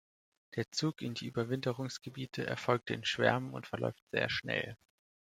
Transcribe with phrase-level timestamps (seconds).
[0.55, 4.75] Der Zug in die Überwinterungsgebiete erfolgt in Schwärmen und verläuft sehr schnell.